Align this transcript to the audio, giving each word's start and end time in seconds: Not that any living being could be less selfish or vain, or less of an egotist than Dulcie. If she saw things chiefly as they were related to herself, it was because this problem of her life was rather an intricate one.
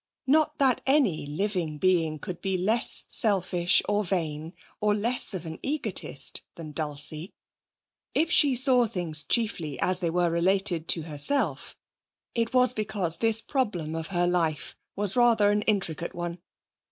Not 0.25 0.57
that 0.57 0.81
any 0.87 1.27
living 1.27 1.77
being 1.77 2.17
could 2.17 2.41
be 2.41 2.57
less 2.57 3.05
selfish 3.07 3.83
or 3.87 4.03
vain, 4.03 4.53
or 4.79 4.95
less 4.95 5.35
of 5.35 5.45
an 5.45 5.59
egotist 5.61 6.41
than 6.55 6.71
Dulcie. 6.71 7.29
If 8.15 8.31
she 8.31 8.55
saw 8.55 8.87
things 8.87 9.21
chiefly 9.23 9.79
as 9.79 9.99
they 9.99 10.09
were 10.09 10.31
related 10.31 10.87
to 10.87 11.03
herself, 11.03 11.75
it 12.33 12.51
was 12.51 12.73
because 12.73 13.17
this 13.17 13.41
problem 13.41 13.93
of 13.93 14.07
her 14.07 14.25
life 14.25 14.75
was 14.95 15.15
rather 15.15 15.51
an 15.51 15.61
intricate 15.61 16.15
one. 16.15 16.39